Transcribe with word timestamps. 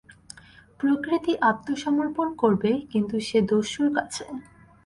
প্রকৃতি 0.79 1.33
আত্মসমর্পণ 1.41 2.27
করবে, 2.33 2.71
কিন্তু 2.91 3.15
সে 3.27 3.39
দস্যুর 3.49 3.89
কাছে। 3.95 4.25